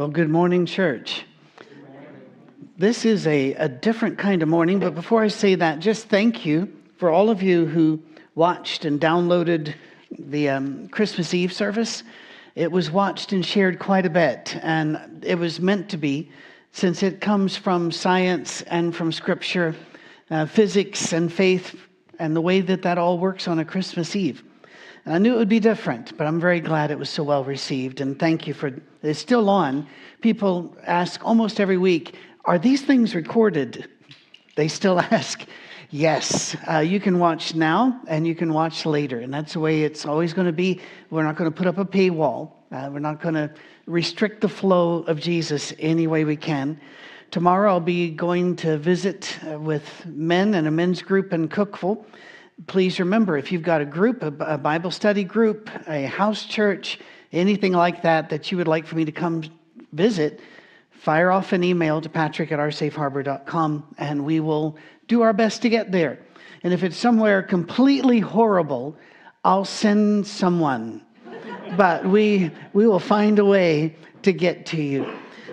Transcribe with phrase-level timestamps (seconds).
[0.00, 1.26] Well, good morning, church.
[2.78, 6.46] This is a, a different kind of morning, but before I say that, just thank
[6.46, 8.00] you for all of you who
[8.34, 9.74] watched and downloaded
[10.18, 12.02] the um, Christmas Eve service.
[12.54, 16.30] It was watched and shared quite a bit, and it was meant to be
[16.72, 19.76] since it comes from science and from scripture,
[20.30, 21.78] uh, physics and faith,
[22.18, 24.42] and the way that that all works on a Christmas Eve.
[25.04, 27.44] And I knew it would be different, but I'm very glad it was so well
[27.44, 28.00] received.
[28.00, 29.86] And thank you for it's still on.
[30.20, 33.88] People ask almost every week, are these things recorded?
[34.56, 35.44] They still ask.
[35.92, 39.18] Yes, uh, you can watch now and you can watch later.
[39.20, 40.80] And that's the way it's always going to be.
[41.10, 43.52] We're not going to put up a paywall, uh, we're not going to
[43.86, 46.80] restrict the flow of Jesus any way we can.
[47.32, 52.04] Tomorrow I'll be going to visit uh, with men and a men's group in Cookeville
[52.66, 56.98] please remember if you've got a group, a Bible study group, a house church,
[57.32, 59.42] anything like that that you would like for me to come
[59.92, 60.40] visit,
[60.90, 64.76] fire off an email to patrick at oursafeharbor.com and we will
[65.08, 66.18] do our best to get there.
[66.62, 68.96] And if it's somewhere completely horrible,
[69.44, 71.02] I'll send someone.
[71.76, 75.10] but we, we will find a way to get to you.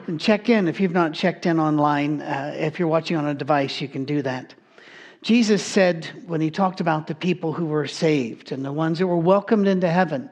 [0.07, 2.21] And check in if you've not checked in online.
[2.21, 4.53] Uh, if you're watching on a device, you can do that.
[5.21, 9.07] Jesus said when he talked about the people who were saved and the ones that
[9.07, 10.29] were welcomed into heaven,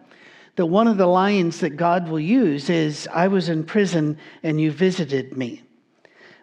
[0.55, 4.59] that one of the lines that God will use is, I was in prison and
[4.61, 5.63] you visited me.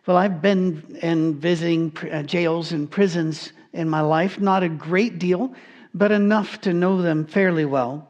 [0.07, 5.19] Well, I've been in visiting uh, jails and prisons in my life, not a great
[5.19, 5.55] deal,
[5.95, 8.09] but enough to know them fairly well,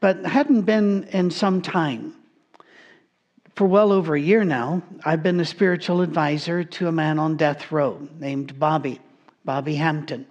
[0.00, 2.14] but hadn't been in some time.
[3.56, 7.36] For well over a year now, I've been the spiritual advisor to a man on
[7.36, 9.00] death row named Bobby.
[9.44, 10.26] Bobby Hampton.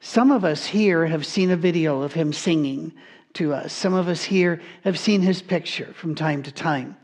[0.00, 2.92] Some of us here have seen a video of him singing
[3.34, 3.72] to us.
[3.72, 6.96] Some of us here have seen his picture from time to time.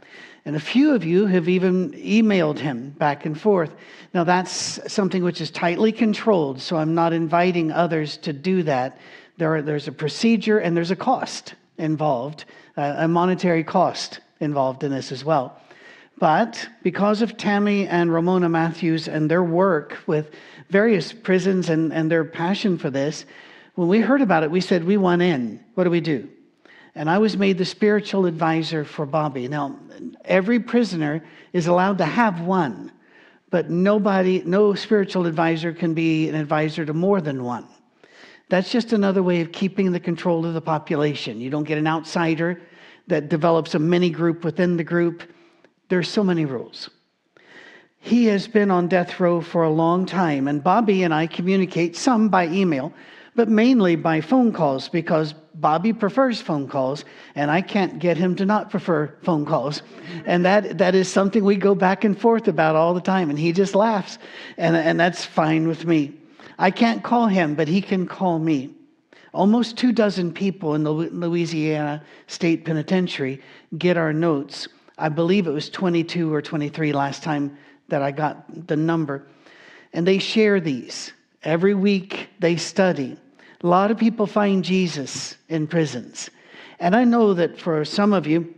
[0.44, 3.70] And a few of you have even emailed him back and forth.
[4.14, 8.98] Now, that's something which is tightly controlled, so I'm not inviting others to do that.
[9.36, 14.90] There are, there's a procedure and there's a cost involved, a monetary cost involved in
[14.90, 15.60] this as well.
[16.18, 20.32] But because of Tammy and Ramona Matthews and their work with
[20.68, 23.24] various prisons and, and their passion for this,
[23.76, 25.64] when we heard about it, we said, We want in.
[25.74, 26.28] What do we do?
[26.96, 29.46] And I was made the spiritual advisor for Bobby.
[29.46, 29.78] Now,
[30.24, 32.90] every prisoner is allowed to have one,
[33.50, 37.68] but nobody, no spiritual advisor can be an advisor to more than one.
[38.48, 41.40] That's just another way of keeping the control of the population.
[41.40, 42.60] You don't get an outsider
[43.06, 45.22] that develops a mini group within the group.
[45.88, 46.90] There's so many rules.
[48.00, 51.96] He has been on death row for a long time, and Bobby and I communicate
[51.96, 52.92] some by email,
[53.34, 57.04] but mainly by phone calls because Bobby prefers phone calls,
[57.34, 59.82] and I can't get him to not prefer phone calls.
[60.26, 63.38] And that, that is something we go back and forth about all the time, and
[63.38, 64.18] he just laughs,
[64.56, 66.14] and, and that's fine with me.
[66.58, 68.70] I can't call him, but he can call me.
[69.34, 73.40] Almost two dozen people in the Louisiana State Penitentiary
[73.76, 74.68] get our notes.
[74.98, 77.56] I believe it was 22 or 23 last time
[77.88, 79.26] that I got the number.
[79.92, 81.12] And they share these.
[81.42, 83.16] Every week they study.
[83.62, 86.30] A lot of people find Jesus in prisons.
[86.80, 88.54] And I know that for some of you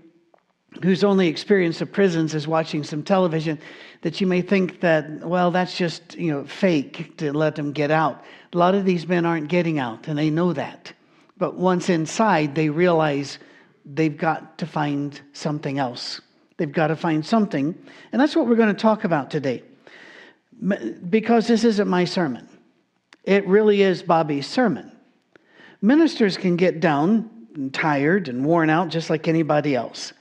[0.83, 3.59] whose only experience of prisons is watching some television,
[4.03, 7.91] that you may think that, well, that's just, you know, fake to let them get
[7.91, 8.25] out.
[8.53, 10.93] A lot of these men aren't getting out, and they know that.
[11.37, 13.39] But once inside, they realize
[13.85, 16.21] they've got to find something else.
[16.61, 17.75] They've got to find something.
[18.13, 19.63] And that's what we're going to talk about today.
[21.09, 22.47] Because this isn't my sermon,
[23.25, 24.93] it really is Bobby's sermon.
[25.81, 30.13] Ministers can get down and tired and worn out just like anybody else.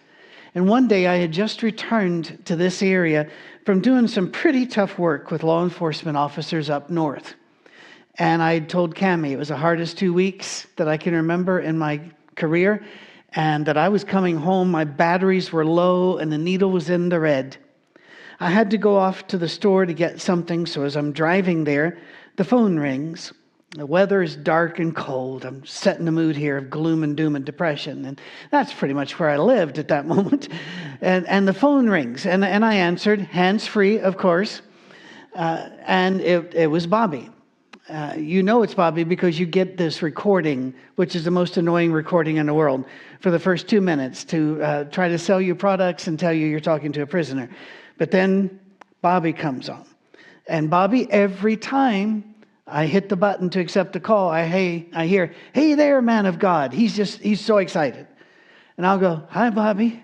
[0.55, 3.29] And one day I had just returned to this area
[3.65, 7.33] from doing some pretty tough work with law enforcement officers up north.
[8.15, 11.77] And I told Cami it was the hardest two weeks that I can remember in
[11.77, 11.99] my
[12.35, 12.81] career
[13.33, 14.71] and that I was coming home.
[14.71, 17.57] My batteries were low and the needle was in the red.
[18.39, 21.65] I had to go off to the store to get something, so as I'm driving
[21.65, 21.97] there,
[22.37, 23.33] the phone rings.
[23.75, 25.45] The weather is dark and cold.
[25.45, 28.05] I'm setting the mood here of gloom and doom and depression.
[28.05, 30.47] And that's pretty much where I lived at that moment.
[31.01, 34.61] And, and the phone rings, and, and I answered, hands free, of course.
[35.35, 37.29] Uh, and it, it was Bobby.
[37.89, 41.91] Uh, you know it's Bobby because you get this recording, which is the most annoying
[41.91, 42.85] recording in the world,
[43.19, 46.45] for the first two minutes to uh, try to sell you products and tell you
[46.45, 47.49] you're talking to a prisoner.
[47.97, 48.59] But then
[49.01, 49.85] Bobby comes on.
[50.47, 52.35] And Bobby, every time
[52.71, 54.29] I hit the button to accept the call.
[54.29, 56.73] I, hey, I hear, hey there, man of God.
[56.73, 58.07] He's just, he's so excited.
[58.77, 60.01] And I'll go, hi, Bobby.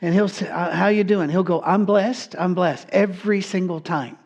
[0.00, 1.28] And he'll say, uh, how you doing?
[1.28, 4.16] He'll go, I'm blessed, I'm blessed, every single time.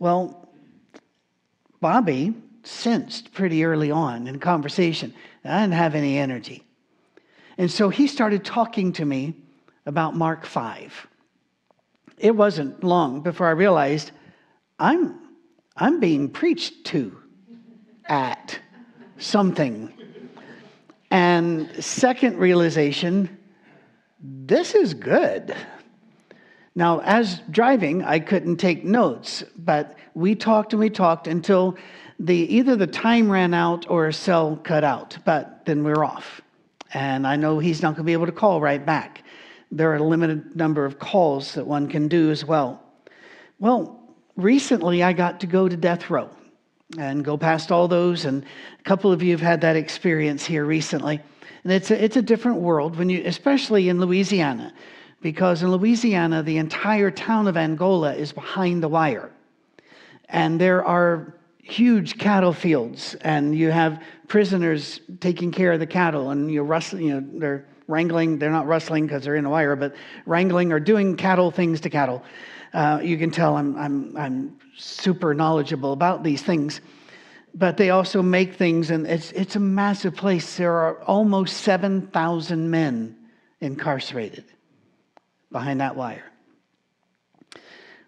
[0.00, 0.41] Well,
[1.82, 2.32] Bobby
[2.62, 5.12] sensed pretty early on in conversation
[5.44, 6.62] I didn't have any energy.
[7.58, 9.34] And so he started talking to me
[9.84, 11.08] about Mark 5.
[12.18, 14.12] It wasn't long before I realized
[14.78, 15.18] I'm
[15.76, 17.18] I'm being preached to
[18.06, 18.60] at
[19.18, 19.92] something.
[21.10, 23.38] And second realization,
[24.20, 25.56] this is good.
[26.74, 31.76] Now, as driving, I couldn't take notes, but we talked and we talked until
[32.18, 36.40] the either the time ran out or a cell cut out, but then we're off.
[36.94, 39.24] And I know he's not going to be able to call right back.
[39.70, 42.82] There are a limited number of calls that one can do as well.
[43.58, 46.30] Well, recently I got to go to death row
[46.98, 48.44] and go past all those, and
[48.78, 51.20] a couple of you have had that experience here recently.
[51.64, 54.74] And it's a, it's a different world when you, especially in Louisiana,
[55.22, 59.30] because in Louisiana, the entire town of Angola is behind the wire.
[60.28, 66.30] And there are huge cattle fields, and you have prisoners taking care of the cattle,
[66.30, 69.76] and you're rustling, you know, they're wrangling, they're not rustling because they're in the wire,
[69.76, 69.94] but
[70.26, 72.22] wrangling or doing cattle things to cattle.
[72.74, 76.80] Uh, you can tell I'm, I'm, I'm super knowledgeable about these things.
[77.54, 80.56] But they also make things, and it's, it's a massive place.
[80.56, 83.14] There are almost 7,000 men
[83.60, 84.46] incarcerated
[85.52, 86.24] behind that wire.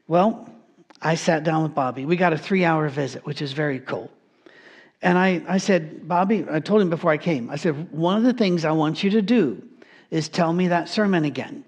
[0.08, 0.49] Well,
[1.00, 2.06] I sat down with Bobby.
[2.06, 4.11] We got a three hour visit, which is very cool.
[5.02, 8.23] And I, I said, Bobby, I told him before I came, I said, one of
[8.23, 9.62] the things I want you to do
[10.11, 11.64] is tell me that sermon again,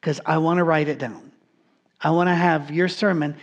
[0.00, 1.30] because I want to write it down.
[2.00, 3.36] I want to have your sermon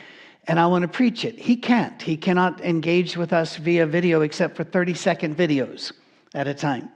[0.48, 1.40] and I want to preach it.
[1.40, 2.02] He can't.
[2.02, 5.92] He cannot engage with us via video except for 30 second videos
[6.34, 6.90] at a time.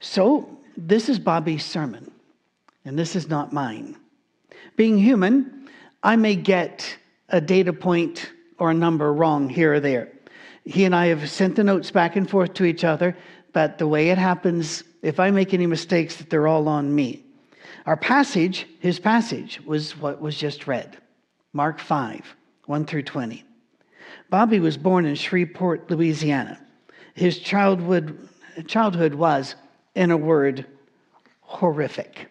[0.00, 2.12] So, this is Bobby's sermon,
[2.86, 3.96] and this is not mine.
[4.76, 5.68] Being human,
[6.02, 6.96] I may get
[7.28, 10.12] a data point or a number wrong here or there.
[10.64, 13.16] He and I have sent the notes back and forth to each other,
[13.52, 17.24] but the way it happens, if I make any mistakes, that they're all on me.
[17.86, 20.96] Our passage, his passage, was what was just read
[21.52, 22.36] Mark 5,
[22.66, 23.44] 1 through 20.
[24.30, 26.60] Bobby was born in Shreveport, Louisiana.
[27.14, 28.28] His childhood,
[28.68, 29.56] childhood was,
[29.96, 30.66] in a word,
[31.40, 32.28] horrific.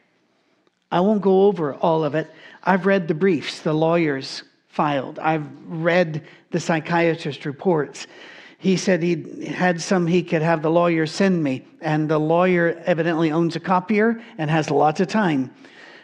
[0.91, 2.31] I won't go over all of it.
[2.63, 8.07] I've read the briefs the lawyers filed, I've read the psychiatrist reports.
[8.57, 12.81] He said he had some he could have the lawyer send me, and the lawyer
[12.85, 15.51] evidently owns a copier and has lots of time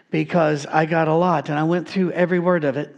[0.09, 2.95] because I got a lot, and I went through every word of it.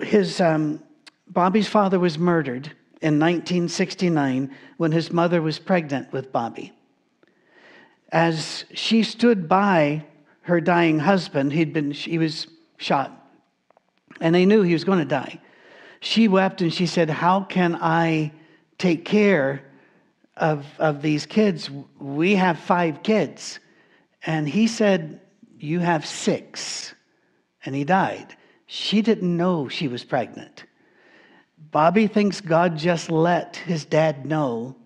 [0.00, 0.82] His um,
[1.26, 2.66] Bobby's father was murdered
[3.00, 6.72] in 1969 when his mother was pregnant with Bobby.
[8.12, 10.04] As she stood by
[10.46, 12.46] her dying husband, he'd been he was
[12.78, 13.12] shot,
[14.20, 15.40] and they knew he was going to die
[16.06, 18.32] she wept and she said, How can I
[18.78, 19.62] take care
[20.36, 21.70] of, of these kids?
[21.98, 23.58] We have five kids.
[24.24, 25.20] And he said,
[25.58, 26.94] You have six.
[27.64, 28.36] And he died.
[28.66, 30.64] She didn't know she was pregnant.
[31.70, 34.76] Bobby thinks God just let his dad know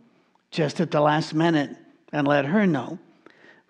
[0.51, 1.77] just at the last minute
[2.13, 2.99] and let her know.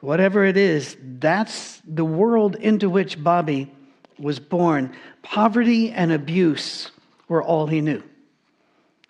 [0.00, 3.70] Whatever it is, that's the world into which Bobby
[4.18, 4.94] was born.
[5.22, 6.90] Poverty and abuse
[7.28, 8.02] were all he knew.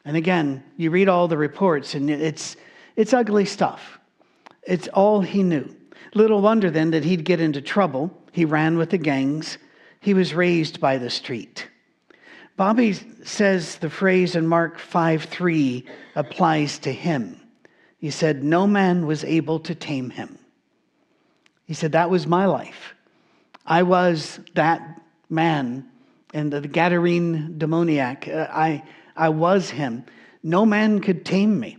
[0.05, 2.57] And again, you read all the reports, and it's,
[2.97, 4.01] it's ugly stuff.
[4.63, 5.75] It's all he knew.
[6.15, 8.11] Little wonder then that he'd get into trouble.
[8.33, 9.59] He ran with the gangs.
[10.01, 11.69] He was raised by the street.
[12.57, 12.95] Bobby
[13.25, 17.41] says the phrase in Mark 5 3 applies to him.
[17.99, 20.40] He said, No man was able to tame him.
[21.71, 22.97] He said, That was my life.
[23.65, 25.89] I was that man
[26.35, 28.27] and the Gadarene demoniac.
[28.27, 28.83] Uh, I,
[29.17, 30.05] I was him.
[30.43, 31.77] No man could tame me.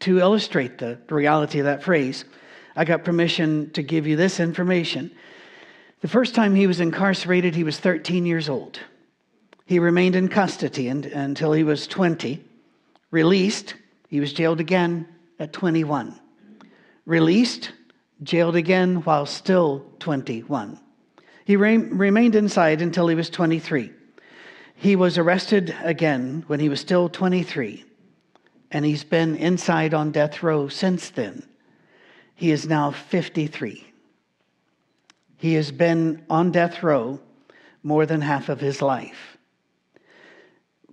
[0.00, 2.24] To illustrate the reality of that phrase,
[2.74, 5.12] I got permission to give you this information.
[6.00, 8.80] The first time he was incarcerated, he was 13 years old.
[9.64, 12.42] He remained in custody until he was 20
[13.12, 13.74] Released,
[14.08, 15.06] he was jailed again
[15.38, 16.18] at 21.
[17.06, 17.70] Released,
[18.22, 20.78] jailed again while still 21.
[21.44, 23.90] He re- remained inside until he was 23.
[24.74, 27.84] He was arrested again when he was still 23,
[28.70, 31.46] and he's been inside on death row since then.
[32.34, 33.86] He is now 53.
[35.36, 37.20] He has been on death row
[37.82, 39.38] more than half of his life.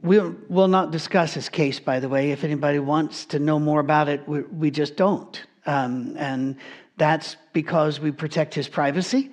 [0.01, 2.31] We will not discuss his case, by the way.
[2.31, 5.41] If anybody wants to know more about it, we, we just don't.
[5.65, 6.57] Um, and
[6.97, 9.31] that's because we protect his privacy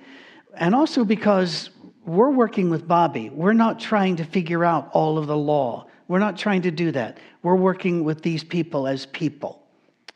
[0.55, 1.69] and also because
[2.05, 3.29] we're working with Bobby.
[3.29, 5.87] We're not trying to figure out all of the law.
[6.07, 7.17] We're not trying to do that.
[7.41, 9.63] We're working with these people as people.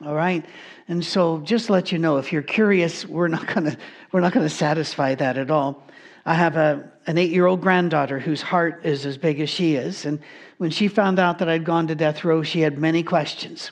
[0.05, 0.45] All right?
[0.87, 3.77] And so just let you know if you're curious, we're not going to
[4.11, 5.83] we're not going to satisfy that at all.
[6.25, 10.19] I have a an 8-year-old granddaughter whose heart is as big as she is, and
[10.57, 13.71] when she found out that I'd gone to death row, she had many questions.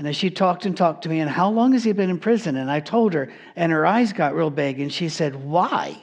[0.00, 2.18] And as she talked and talked to me, and how long has he been in
[2.18, 2.56] prison?
[2.56, 6.00] And I told her, and her eyes got real big, and she said, Why?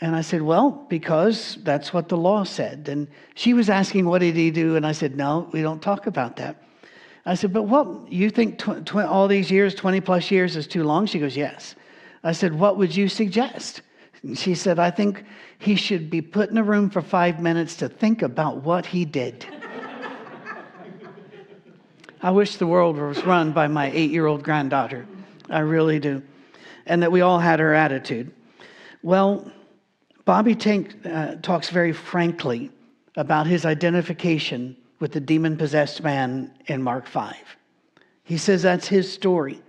[0.00, 2.88] And I said, Well, because that's what the law said.
[2.88, 4.76] And she was asking, What did he do?
[4.76, 6.62] And I said, No, we don't talk about that.
[7.26, 10.66] I said, But what, you think tw- tw- all these years, 20 plus years, is
[10.66, 11.04] too long?
[11.04, 11.74] She goes, Yes.
[12.24, 13.82] I said, What would you suggest?
[14.22, 15.22] And she said, I think
[15.58, 19.04] he should be put in a room for five minutes to think about what he
[19.04, 19.44] did.
[22.24, 25.06] I wish the world was run by my eight year old granddaughter.
[25.50, 26.22] I really do.
[26.86, 28.30] And that we all had her attitude.
[29.02, 29.50] Well,
[30.24, 32.70] Bobby Tank uh, talks very frankly
[33.16, 37.34] about his identification with the demon possessed man in Mark 5.
[38.22, 39.60] He says that's his story.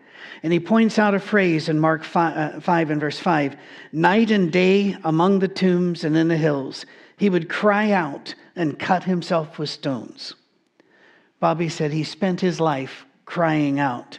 [0.43, 3.57] And he points out a phrase in Mark 5, uh, 5 and verse 5
[3.93, 6.85] Night and day among the tombs and in the hills,
[7.17, 10.35] he would cry out and cut himself with stones.
[11.43, 14.17] Bobby said he spent his life crying out.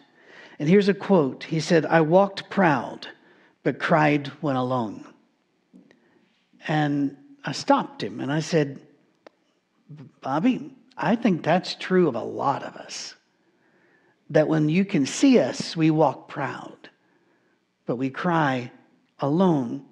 [0.58, 3.08] And here's a quote He said, I walked proud,
[3.62, 5.06] but cried when alone.
[6.68, 8.78] And I stopped him and I said,
[10.20, 13.14] Bobby, I think that's true of a lot of us.
[14.28, 16.90] That when you can see us, we walk proud,
[17.86, 18.70] but we cry
[19.20, 19.82] alone.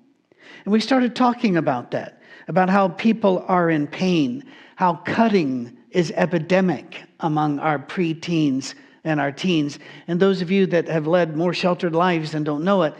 [0.66, 4.44] And we started talking about that, about how people are in pain,
[4.76, 9.78] how cutting is epidemic among our preteens and our teens.
[10.08, 12.94] And those of you that have led more sheltered lives and don't know it,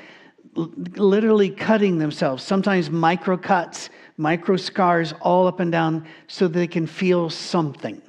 [0.54, 6.86] literally cutting themselves, sometimes micro cuts, micro scars all up and down so they can
[6.86, 8.00] feel something.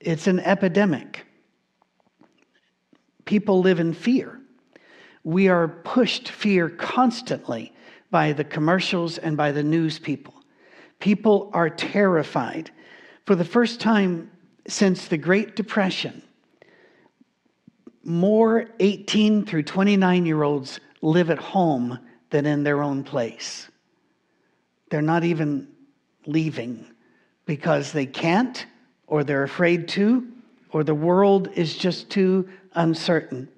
[0.00, 1.24] It's an epidemic.
[3.24, 4.40] People live in fear.
[5.24, 7.72] We are pushed fear constantly
[8.10, 10.34] by the commercials and by the news people.
[11.00, 12.70] People are terrified.
[13.26, 14.30] For the first time
[14.68, 16.22] since the Great Depression,
[18.04, 21.98] more 18 through 29 year olds live at home
[22.30, 23.68] than in their own place.
[24.90, 25.66] They're not even
[26.26, 26.86] leaving
[27.46, 28.64] because they can't,
[29.08, 30.28] or they're afraid to,
[30.70, 33.48] or the world is just too uncertain.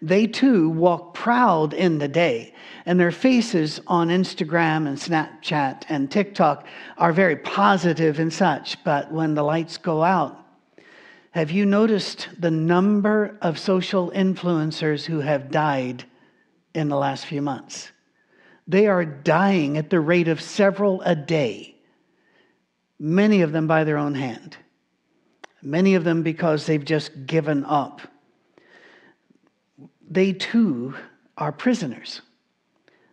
[0.00, 2.54] They too walk proud in the day,
[2.86, 8.82] and their faces on Instagram and Snapchat and TikTok are very positive and such.
[8.84, 10.38] But when the lights go out,
[11.32, 16.04] have you noticed the number of social influencers who have died
[16.74, 17.90] in the last few months?
[18.66, 21.76] They are dying at the rate of several a day,
[22.98, 24.56] many of them by their own hand,
[25.62, 28.00] many of them because they've just given up.
[30.10, 30.94] They too
[31.36, 32.22] are prisoners.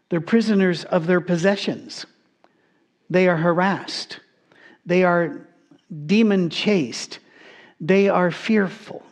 [0.09, 2.05] They're prisoners of their possessions.
[3.09, 4.19] They are harassed.
[4.85, 5.47] They are
[6.05, 7.19] demon chased.
[7.79, 9.03] They are fearful.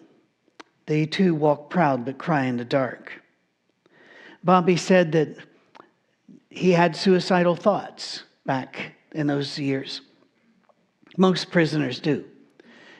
[0.86, 3.22] They too walk proud but cry in the dark.
[4.44, 5.38] Bobby said that
[6.50, 10.02] he had suicidal thoughts back in those years.
[11.18, 12.26] Most prisoners do.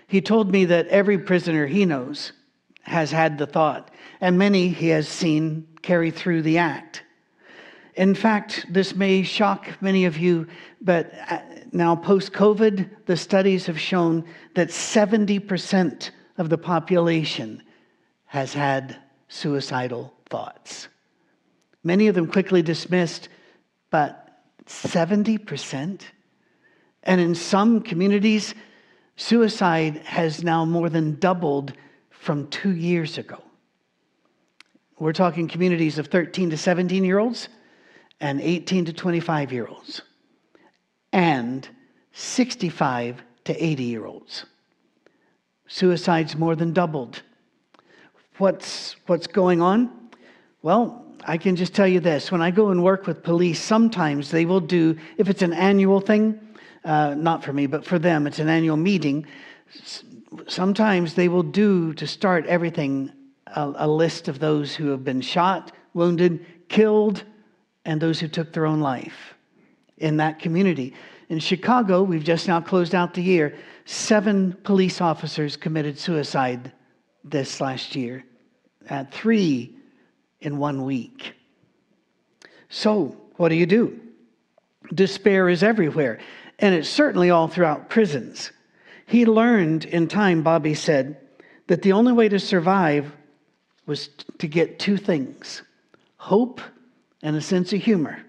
[0.08, 2.32] He told me that every prisoner he knows
[2.84, 7.04] has had the thought, and many he has seen carry through the act.
[7.96, 10.48] In fact, this may shock many of you,
[10.82, 11.40] but uh,
[11.72, 14.26] now post COVID, the studies have shown
[14.56, 17.62] that 70% of the population
[18.26, 18.98] has had
[19.28, 20.88] suicidal thoughts.
[21.84, 23.30] Many of them quickly dismissed
[23.94, 24.24] but
[24.66, 26.02] 70%?
[27.04, 28.56] And in some communities,
[29.18, 31.74] suicide has now more than doubled
[32.24, 33.44] from two years ago.
[34.98, 37.50] We're talking communities of 13 to 17 year olds
[38.22, 40.02] and 18 to 25 year olds
[41.12, 41.68] and
[42.14, 44.46] 65 to 80 year olds.
[45.68, 47.22] Suicides more than doubled.
[48.38, 49.92] What's, what's going on?
[50.62, 52.32] Well, I can just tell you this.
[52.32, 56.00] When I go and work with police, sometimes they will do, if it's an annual
[56.00, 56.40] thing,
[56.86, 59.26] uh, not for me, but for them, it's an annual meeting.
[60.48, 63.12] Sometimes they will do to start everything
[63.48, 67.24] a, a list of those who have been shot, wounded, killed,
[67.86, 69.36] and those who took their own life
[69.98, 70.94] in that community.
[71.30, 76.72] In Chicago, we've just now closed out the year, seven police officers committed suicide
[77.24, 78.24] this last year,
[78.90, 79.76] at three
[80.42, 81.34] in one week.
[82.70, 84.00] So, what do you do?
[84.94, 86.20] Despair is everywhere,
[86.60, 88.52] and it's certainly all throughout prisons.
[89.06, 91.18] He learned in time, Bobby said,
[91.68, 93.12] that the only way to survive
[93.86, 95.62] was to get two things
[96.18, 96.62] hope
[97.22, 98.24] and a sense of humor.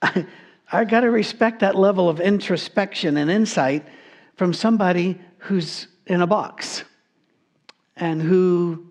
[0.00, 0.26] I,
[0.70, 3.84] I got to respect that level of introspection and insight
[4.36, 6.84] from somebody who's in a box
[7.96, 8.86] and who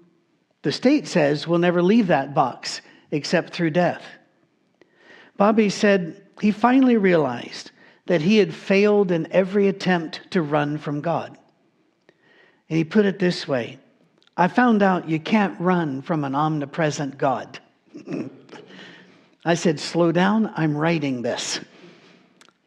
[0.63, 2.81] the state says will never leave that box
[3.11, 4.03] except through death.
[5.37, 7.71] Bobby said he finally realized
[8.07, 11.37] that he had failed in every attempt to run from God.
[12.69, 13.79] And he put it this way
[14.35, 17.59] I found out you can't run from an omnipresent God.
[19.45, 21.59] I said, Slow down, I'm writing this.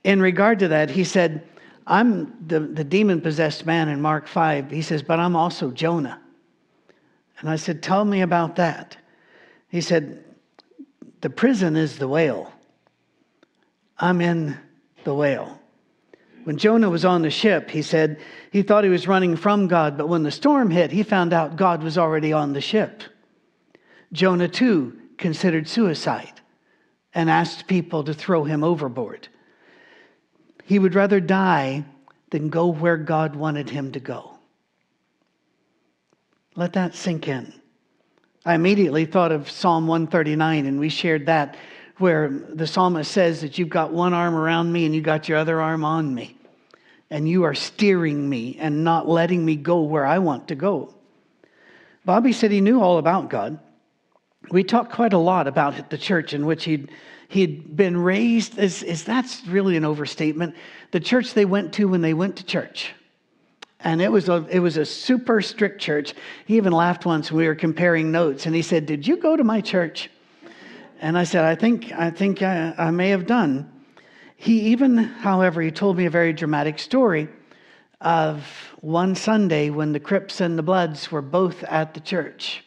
[0.05, 1.47] In regard to that, he said,
[1.87, 4.71] I'm the, the demon possessed man in Mark 5.
[4.71, 6.21] He says, But I'm also Jonah.
[7.41, 8.97] And I said, Tell me about that.
[9.69, 10.25] He said,
[11.21, 12.53] The prison is the whale.
[13.99, 14.59] I'm in
[15.05, 15.61] the whale.
[16.45, 18.19] When Jonah was on the ship, he said
[18.51, 21.57] he thought he was running from God, but when the storm hit, he found out
[21.57, 23.03] God was already on the ship.
[24.13, 26.41] Jonah, too, considered suicide
[27.15, 29.29] and asked people to throw him overboard.
[30.65, 31.85] He would rather die
[32.31, 34.39] than go where God wanted him to go.
[36.57, 37.53] Let that sink in.
[38.45, 41.57] I immediately thought of Psalm 139, and we shared that
[42.01, 45.39] where the psalmist says that you've got one arm around me and you got your
[45.39, 46.37] other arm on me.
[47.11, 50.95] And you are steering me and not letting me go where I want to go.
[52.05, 53.59] Bobby said he knew all about God.
[54.51, 56.91] We talked quite a lot about the church in which he'd,
[57.29, 58.59] he'd been raised.
[58.59, 60.55] Is, is that's really an overstatement?
[60.93, 62.95] The church they went to when they went to church.
[63.81, 66.15] And it was, a, it was a super strict church.
[66.47, 69.37] He even laughed once when we were comparing notes, and he said, Did you go
[69.37, 70.11] to my church?
[71.01, 73.73] And I said, I think, I, think I, I may have done.
[74.37, 77.29] He even, however, he told me a very dramatic story
[78.03, 78.47] of
[78.83, 82.63] one Sunday when the Crips and the Bloods were both at the church.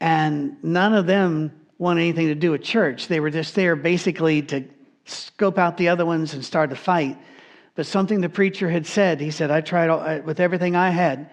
[0.00, 3.06] And none of them wanted anything to do with church.
[3.06, 4.64] They were just there basically to
[5.04, 7.16] scope out the other ones and start a fight.
[7.76, 10.90] But something the preacher had said, he said, I tried all, uh, with everything I
[10.90, 11.30] had,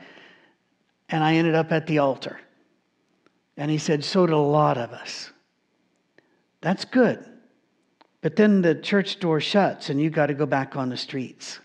[1.09, 2.39] and I ended up at the altar.
[3.57, 5.31] And he said, So did a lot of us.
[6.61, 7.23] That's good.
[8.21, 11.59] But then the church door shuts and you got to go back on the streets.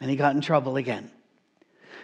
[0.00, 1.10] And he got in trouble again.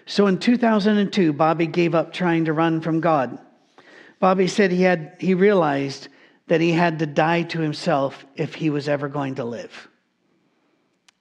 [0.07, 3.38] So in 2002, Bobby gave up trying to run from God.
[4.19, 6.09] Bobby said he, had, he realized
[6.49, 9.88] that he had to die to himself if he was ever going to live.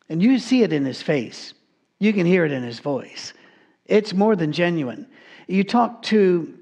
[0.09, 1.53] And you see it in his face,
[1.99, 3.33] you can hear it in his voice.
[3.85, 5.07] It's more than genuine.
[5.47, 6.58] You talk to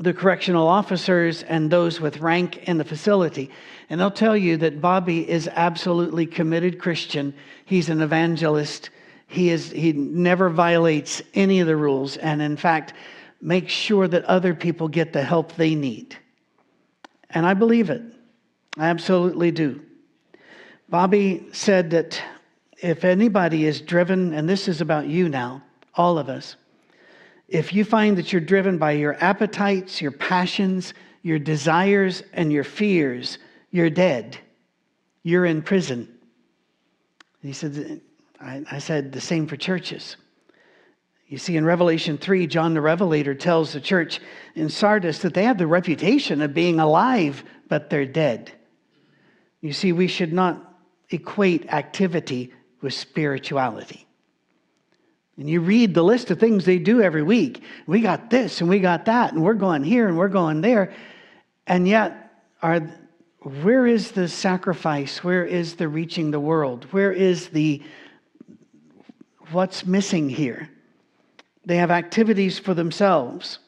[0.00, 3.50] the correctional officers and those with rank in the facility.
[3.90, 7.34] And they'll tell you that Bobby is absolutely committed Christian.
[7.64, 8.90] He's an evangelist.
[9.26, 12.94] He is he never violates any of the rules and in fact
[13.40, 16.16] makes sure that other people get the help they need.
[17.30, 18.02] And I believe it.
[18.78, 19.82] I absolutely do.
[20.88, 22.20] Bobby said that
[22.80, 25.62] if anybody is driven and this is about you now,
[25.94, 26.56] all of us,
[27.48, 32.64] if you find that you're driven by your appetites, your passions, your desires, and your
[32.64, 33.38] fears,
[33.70, 34.38] you're dead.
[35.22, 36.08] You're in prison.
[37.42, 38.00] he said,
[38.40, 40.16] I, I said, the same for churches.
[41.26, 44.20] You see, in Revelation 3, John the Revelator tells the church
[44.54, 48.52] in Sardis that they have the reputation of being alive, but they're dead.
[49.60, 50.74] You see, we should not
[51.10, 54.07] equate activity with spirituality.
[55.38, 57.62] And you read the list of things they do every week.
[57.86, 60.92] We got this and we got that, and we're going here and we're going there.
[61.66, 62.80] And yet, are,
[63.42, 65.22] where is the sacrifice?
[65.22, 66.86] Where is the reaching the world?
[66.90, 67.82] Where is the
[69.52, 70.68] what's missing here?
[71.64, 73.60] They have activities for themselves,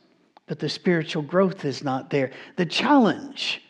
[0.47, 2.33] but the spiritual growth is not there.
[2.57, 3.63] The challenge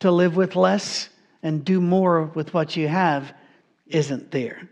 [0.00, 1.10] to live with less
[1.42, 3.34] and do more with what you have
[3.86, 4.68] isn't there.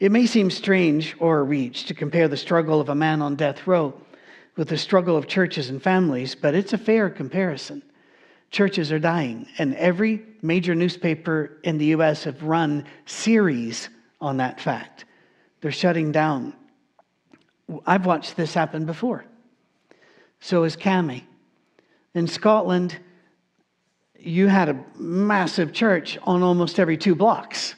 [0.00, 3.36] It may seem strange or a reach to compare the struggle of a man on
[3.36, 3.94] death row
[4.56, 7.82] with the struggle of churches and families, but it's a fair comparison.
[8.50, 12.24] Churches are dying, and every major newspaper in the U.S.
[12.24, 13.88] have run series
[14.20, 15.04] on that fact.
[15.60, 16.54] They're shutting down.
[17.86, 19.24] I've watched this happen before.
[20.40, 21.22] So has Cami.
[22.14, 22.98] In Scotland,
[24.18, 27.74] you had a massive church on almost every two blocks.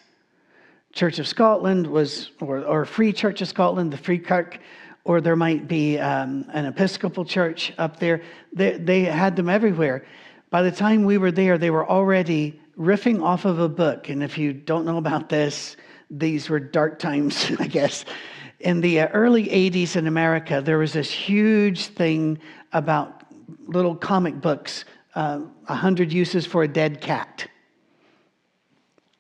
[0.93, 4.59] Church of Scotland was, or, or Free Church of Scotland, the Free Kirk,
[5.05, 8.23] or there might be um, an Episcopal church up there.
[8.53, 10.05] They, they had them everywhere.
[10.51, 14.11] By the time we were there, they were already riffing off of a book.
[14.11, 15.77] And if you don't know about this,
[16.11, 18.05] these were dark times, I guess.
[18.61, 22.39] In the early 80s in America, there was this huge thing
[22.73, 23.25] about
[23.67, 27.49] little comic books, uh, 100 uses for a dead cat.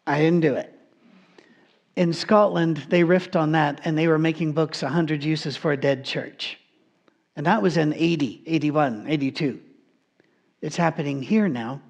[0.06, 0.71] I didn't do it
[1.96, 5.76] in Scotland, they riffed on that and they were making books 100 uses for a
[5.76, 6.58] dead church.
[7.36, 9.60] And that was in 80, 81, 82.
[10.60, 11.80] It's happening here now.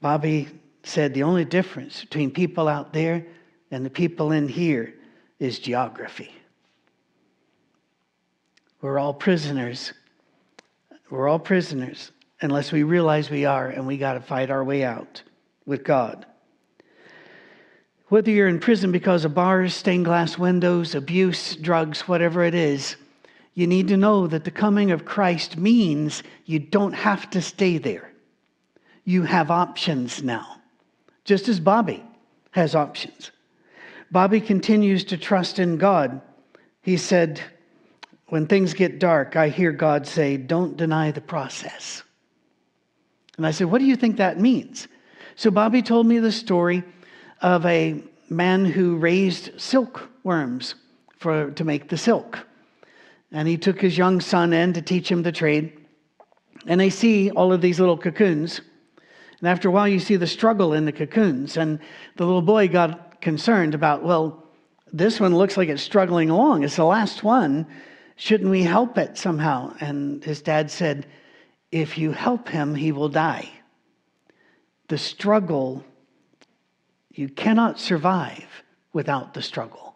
[0.00, 0.48] Bobby
[0.82, 3.26] said the only difference between people out there
[3.70, 4.94] and the people in here
[5.38, 6.32] is geography.
[8.80, 9.92] We're all prisoners.
[11.10, 14.82] We're all prisoners unless we realize we are, and we got to fight our way
[14.82, 15.22] out
[15.66, 16.24] with God.
[18.10, 22.96] Whether you're in prison because of bars, stained glass windows, abuse, drugs, whatever it is,
[23.54, 27.78] you need to know that the coming of Christ means you don't have to stay
[27.78, 28.12] there.
[29.04, 30.56] You have options now,
[31.24, 32.02] just as Bobby
[32.50, 33.30] has options.
[34.10, 36.20] Bobby continues to trust in God.
[36.82, 37.40] He said,
[38.26, 42.02] When things get dark, I hear God say, Don't deny the process.
[43.36, 44.88] And I said, What do you think that means?
[45.36, 46.82] So Bobby told me the story
[47.40, 50.74] of a man who raised silkworms
[51.18, 52.46] for, to make the silk.
[53.32, 55.72] And he took his young son in to teach him the trade.
[56.66, 58.60] And they see all of these little cocoons.
[59.40, 61.56] And after a while, you see the struggle in the cocoons.
[61.56, 61.78] And
[62.16, 64.44] the little boy got concerned about, well,
[64.92, 66.64] this one looks like it's struggling along.
[66.64, 67.66] It's the last one.
[68.16, 69.74] Shouldn't we help it somehow?
[69.80, 71.06] And his dad said,
[71.72, 73.48] if you help him, he will die.
[74.88, 75.84] The struggle
[77.20, 78.46] you cannot survive
[78.94, 79.94] without the struggle.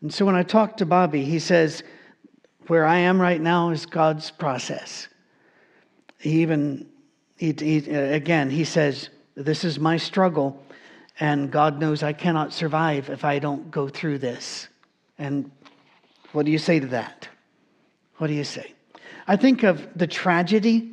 [0.00, 1.82] And so when I talk to Bobby, he says,
[2.68, 5.08] Where I am right now is God's process.
[6.20, 6.86] He even,
[7.36, 10.62] he, he, again, he says, This is my struggle,
[11.18, 14.68] and God knows I cannot survive if I don't go through this.
[15.18, 15.50] And
[16.30, 17.28] what do you say to that?
[18.18, 18.74] What do you say?
[19.26, 20.92] I think of the tragedy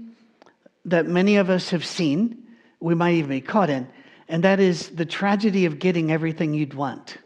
[0.85, 2.47] that many of us have seen,
[2.79, 3.87] we might even be caught in,
[4.27, 7.17] and that is the tragedy of getting everything you'd want.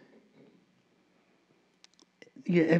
[2.48, 2.80] Eh,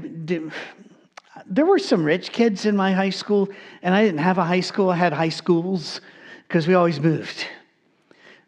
[1.46, 3.48] there were some rich kids in my high school,
[3.82, 6.02] and I didn't have a high school, I had high schools
[6.48, 7.46] because we always moved.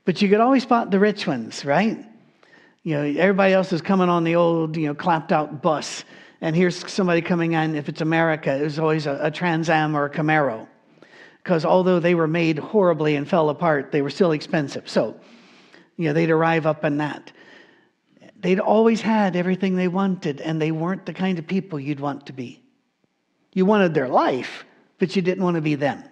[0.04, 2.04] But you could always spot the rich ones, right?
[2.84, 6.04] You know, everybody else is coming on the old, you know, clapped out bus,
[6.42, 7.76] and here's somebody coming in.
[7.76, 10.68] If it's America, it was always a, a Trans Am or a Camaro,
[11.44, 14.90] because although they were made horribly and fell apart, they were still expensive.
[14.90, 15.16] So
[16.02, 17.32] you know, they'd arrive up in that.
[18.40, 22.26] They'd always had everything they wanted, and they weren't the kind of people you'd want
[22.26, 22.64] to be.
[23.54, 24.66] You wanted their life,
[24.98, 26.04] but you didn't want to be them.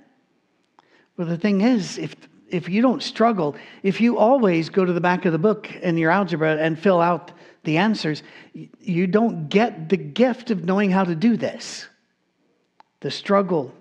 [1.18, 2.16] Well, the thing is, if
[2.50, 5.98] if you don't struggle, if you always go to the back of the book in
[5.98, 7.32] your algebra and fill out
[7.64, 8.24] the answers,
[8.54, 11.88] you don't get the gift of knowing how to do this.
[13.02, 13.74] The struggle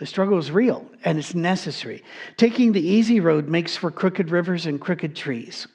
[0.00, 2.02] the struggle is real and it's necessary.
[2.38, 5.68] Taking the easy road makes for crooked rivers and crooked trees.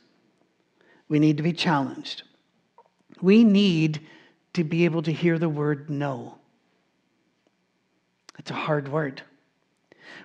[1.07, 2.23] We need to be challenged.
[3.21, 4.01] We need
[4.53, 6.39] to be able to hear the word no.
[8.39, 9.21] It's a hard word.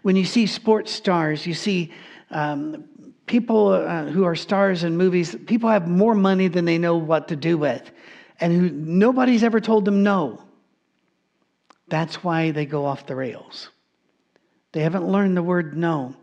[0.00, 1.92] When you see sports stars, you see
[2.30, 2.88] um,
[3.26, 7.28] people uh, who are stars in movies, people have more money than they know what
[7.28, 7.90] to do with,
[8.40, 10.42] and who nobody's ever told them no.
[11.88, 13.68] That's why they go off the rails.
[14.72, 16.14] They haven't learned the word no.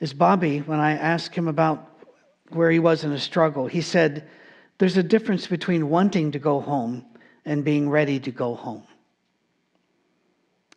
[0.00, 1.88] As Bobby, when I asked him about
[2.50, 4.28] where he was in a struggle, he said,
[4.78, 7.04] There's a difference between wanting to go home
[7.44, 8.84] and being ready to go home.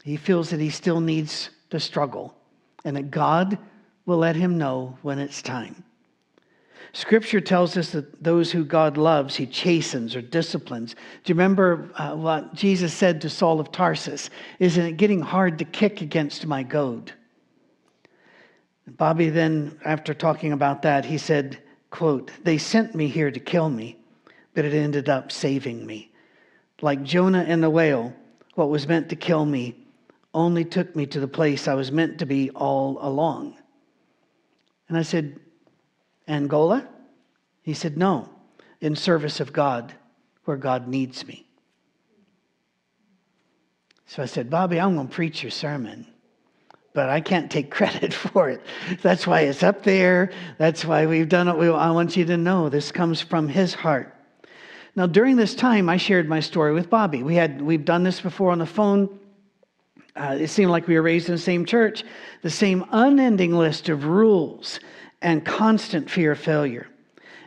[0.03, 2.35] He feels that he still needs to struggle
[2.83, 3.57] and that God
[4.05, 5.83] will let him know when it's time.
[6.95, 10.93] Scripture tells us that those who God loves, he chastens or disciplines.
[10.93, 14.29] Do you remember uh, what Jesus said to Saul of Tarsus?
[14.60, 17.12] Isn't it getting hard to kick against my goad?
[18.88, 23.69] Bobby then, after talking about that, he said, quote, they sent me here to kill
[23.69, 23.99] me,
[24.53, 26.13] but it ended up saving me.
[26.81, 28.13] Like Jonah and the whale,
[28.53, 29.75] what was meant to kill me
[30.34, 33.58] only took me to the place I was meant to be all along.
[34.88, 35.41] And I said,
[36.27, 36.88] Angola?
[37.61, 38.29] He said, No,
[38.81, 39.93] in service of God,
[40.45, 41.45] where God needs me.
[44.07, 46.05] So I said, Bobby, I'm going to preach your sermon,
[46.93, 48.61] but I can't take credit for it.
[49.01, 50.31] That's why it's up there.
[50.57, 51.53] That's why we've done it.
[51.53, 54.11] I want you to know this comes from his heart.
[54.95, 57.21] Now, during this time, I shared my story with Bobby.
[57.21, 59.19] We had, we've done this before on the phone.
[60.15, 62.05] Uh, it seemed like we were raised in the same church,
[62.41, 64.79] the same unending list of rules
[65.25, 66.88] and constant fear of failure.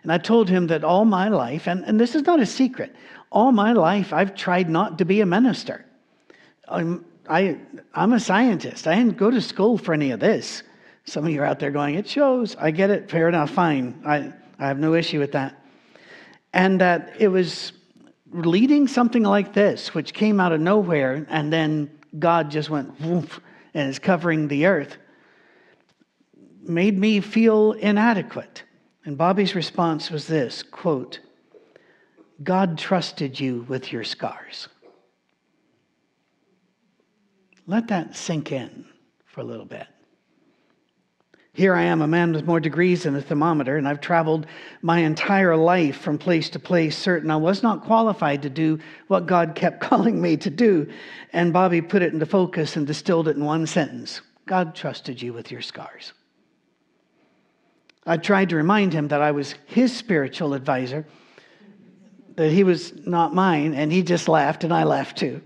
[0.03, 2.95] And I told him that all my life, and, and this is not a secret,
[3.31, 5.87] all my life I've tried not to be a minister.
[6.67, 7.57] I'm, I,
[7.95, 8.89] I'm a scientist.
[8.89, 10.65] I didn't go to school for any of this.
[11.05, 12.57] Some of you are out there going, it shows.
[12.57, 13.09] I get it.
[13.09, 13.51] Fair enough.
[13.51, 14.03] Fine.
[14.05, 15.55] I, I have no issue with that.
[16.53, 17.73] And that it was
[18.33, 23.41] leading something like this, which came out of nowhere, and then God just went woof
[23.73, 24.97] and is covering the earth,
[26.69, 28.63] made me feel inadequate.
[29.05, 31.21] And Bobby's response was this quote,
[32.43, 34.69] God trusted you with your scars.
[37.67, 38.87] Let that sink in
[39.27, 39.87] for a little bit.
[41.59, 44.47] Here I am, a man with more degrees than a thermometer, and I've traveled
[44.81, 48.79] my entire life from place to place, certain I was not qualified to do
[49.09, 50.89] what God kept calling me to do.
[51.33, 55.33] And Bobby put it into focus and distilled it in one sentence God trusted you
[55.33, 56.13] with your scars.
[58.07, 61.07] I tried to remind him that I was his spiritual advisor,
[62.37, 65.43] that he was not mine, and he just laughed, and I laughed too.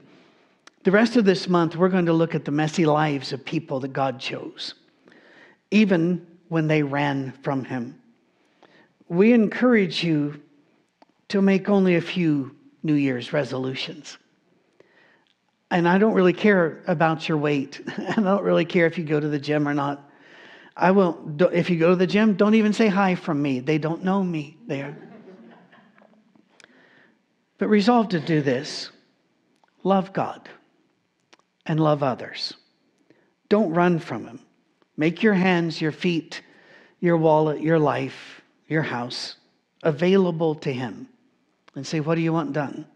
[0.85, 3.81] The rest of this month, we're going to look at the messy lives of people
[3.81, 4.75] that God chose
[5.73, 8.01] even when they ran from him.
[9.09, 10.41] We encourage you
[11.29, 14.19] to make only a few New Year's resolutions.
[15.71, 17.81] And I don't really care about your weight.
[17.97, 20.11] and I don't really care if you go to the gym or not.
[20.77, 21.19] I will
[21.53, 23.61] if you go to the gym, don't even say hi from me.
[23.61, 24.97] They don't know me there.
[27.59, 28.91] but resolve to do this.
[29.85, 30.49] Love God
[31.67, 32.55] and love others.
[33.49, 34.41] Don't run from him.
[34.97, 36.43] Make your hands, your feet,
[37.01, 39.37] your wallet, your life, your house
[39.83, 41.09] available to Him
[41.75, 42.87] and say, What do you want done?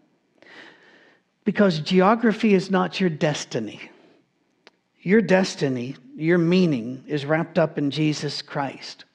[1.43, 3.89] Because geography is not your destiny.
[5.01, 9.05] Your destiny, your meaning is wrapped up in Jesus Christ.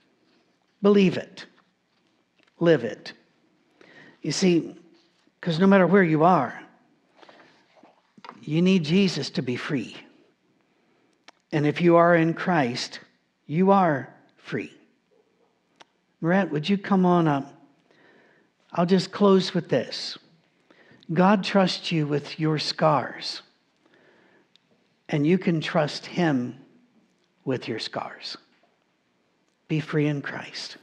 [0.83, 1.47] Believe it,
[2.61, 3.13] live it.
[4.23, 4.77] You see,
[5.41, 6.63] because no matter where you are,
[8.41, 9.97] you need Jesus to be free.
[11.51, 13.01] And if you are in Christ,
[13.47, 14.73] you are free.
[16.21, 17.53] Brett, would you come on up?
[18.71, 20.17] I'll just close with this.
[21.13, 23.43] God trusts you with your scars,
[25.09, 26.62] and you can trust Him
[27.45, 28.37] with your scars.
[29.69, 30.77] Be free in Christ.